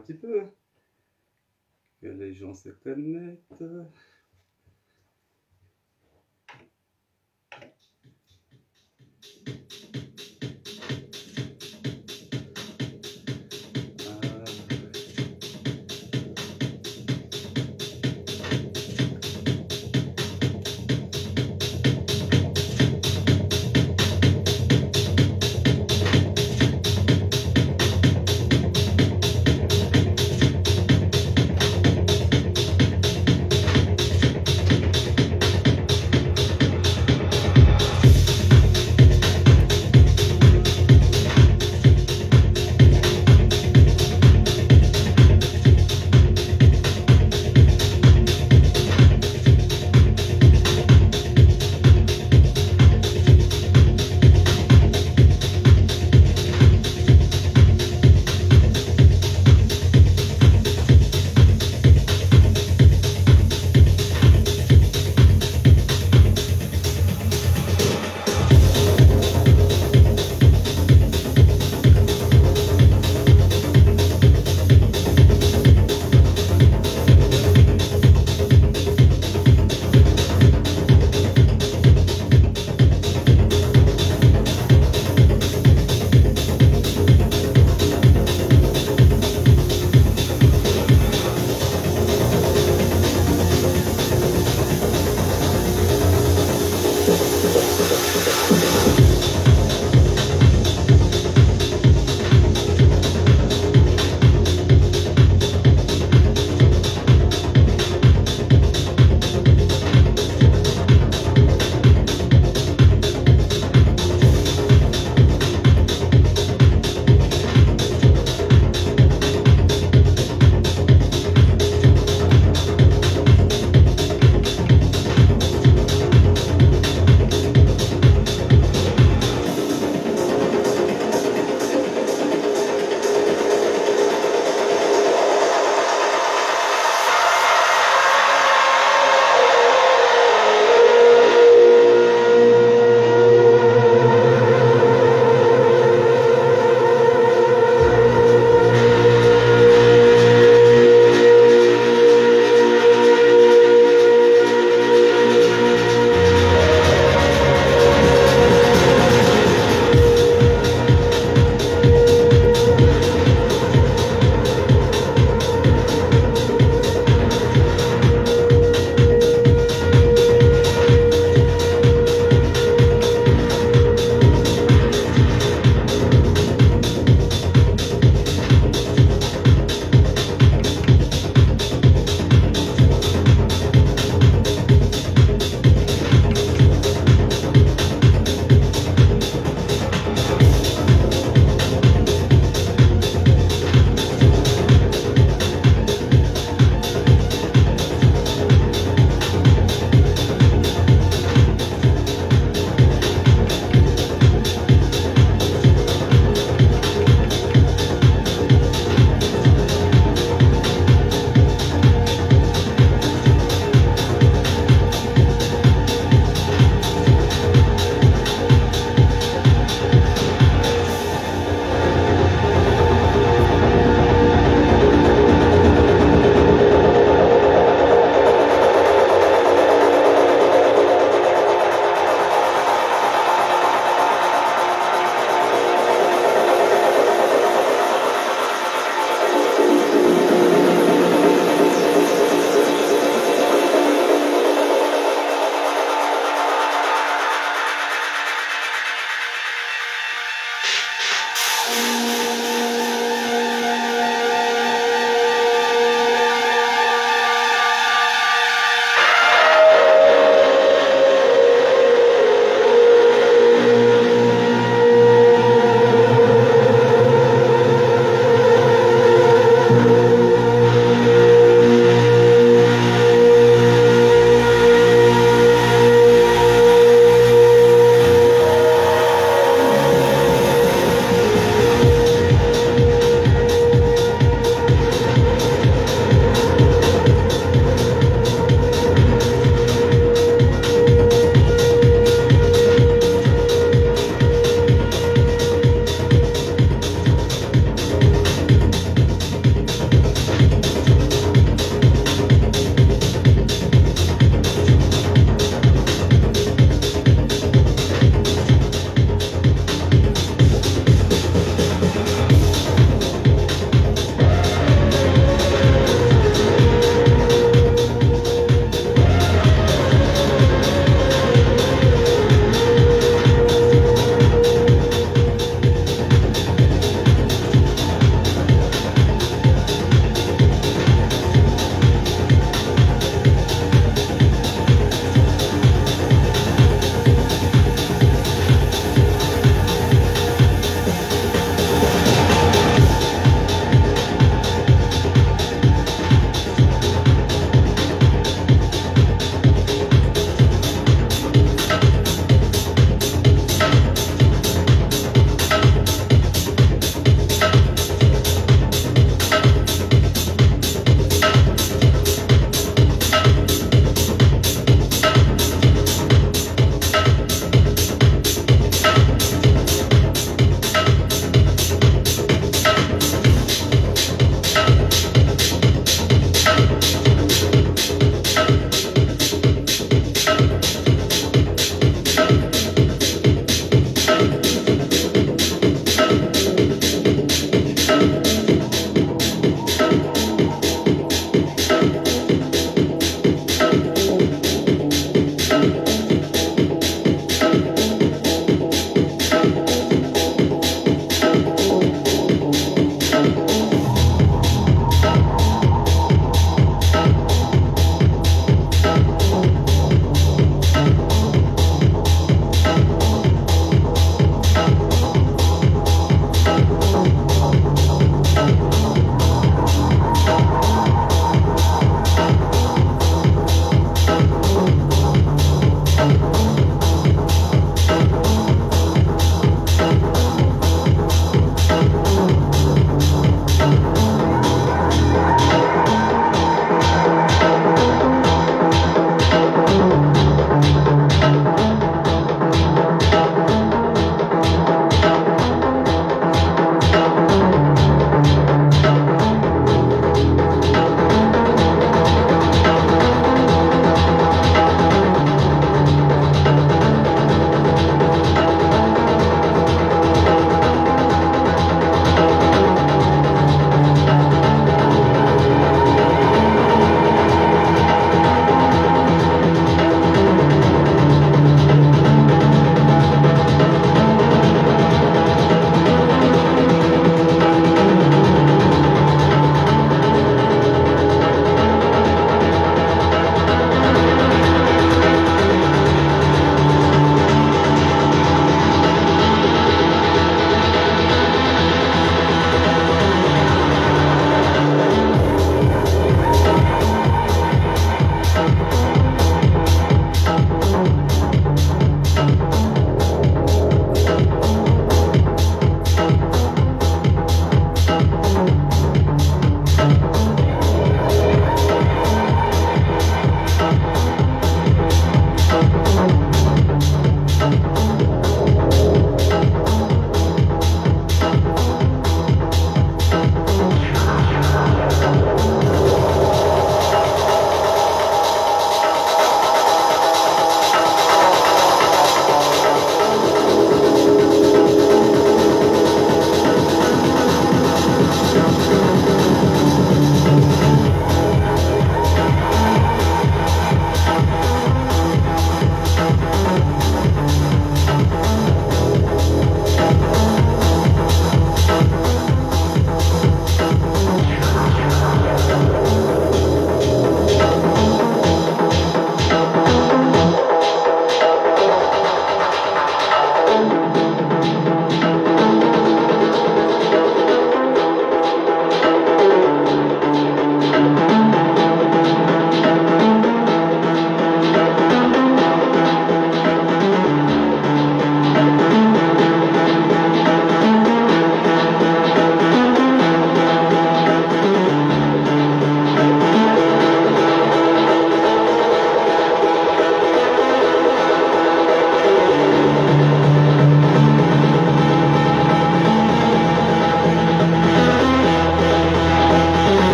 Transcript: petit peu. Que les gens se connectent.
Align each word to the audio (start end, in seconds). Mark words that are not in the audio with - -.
petit 0.00 0.14
peu. 0.14 0.42
Que 2.00 2.08
les 2.08 2.34
gens 2.34 2.54
se 2.54 2.70
connectent. 2.70 3.64